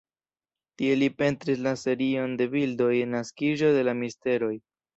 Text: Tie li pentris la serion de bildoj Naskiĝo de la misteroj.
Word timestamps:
Tie 0.79 0.95
li 1.01 1.09
pentris 1.19 1.61
la 1.67 1.75
serion 1.83 2.35
de 2.41 2.49
bildoj 2.55 2.91
Naskiĝo 3.13 3.73
de 3.79 3.87
la 3.89 3.99
misteroj. 4.05 4.55